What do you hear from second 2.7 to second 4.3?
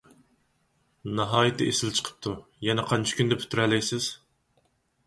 يەنە قانچە كۈندە پۈتتۈرەلەيسىز؟